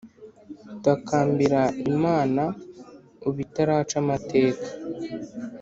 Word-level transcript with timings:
Takambira 0.83 1.61
imana 1.91 2.43
ubu 3.27 3.37
itaraca 3.45 3.95
amateka 4.03 4.67